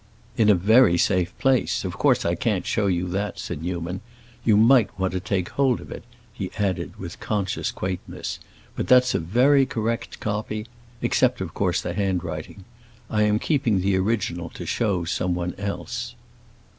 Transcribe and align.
"In 0.35 0.49
a 0.49 0.55
very 0.55 0.97
safe 0.97 1.37
place. 1.37 1.85
Of 1.85 1.95
course 1.95 2.25
I 2.25 2.33
can't 2.33 2.65
show 2.65 2.87
you 2.87 3.07
that," 3.09 3.37
said 3.37 3.61
Newman. 3.61 4.01
"You 4.43 4.57
might 4.57 4.99
want 4.99 5.13
to 5.13 5.19
take 5.19 5.49
hold 5.49 5.79
of 5.79 5.91
it," 5.91 6.03
he 6.33 6.49
added 6.57 6.95
with 6.97 7.19
conscious 7.19 7.69
quaintness. 7.69 8.39
"But 8.75 8.87
that's 8.87 9.13
a 9.13 9.19
very 9.19 9.67
correct 9.67 10.19
copy—except, 10.19 11.39
of 11.39 11.53
course, 11.53 11.81
the 11.83 11.93
handwriting. 11.93 12.65
I 13.11 13.21
am 13.21 13.37
keeping 13.37 13.81
the 13.81 13.95
original 13.97 14.49
to 14.55 14.65
show 14.65 15.03
someone 15.03 15.53
else." 15.59 16.15